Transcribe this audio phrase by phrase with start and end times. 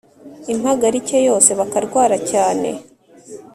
[0.53, 2.69] impagarike yose bakarwara cyane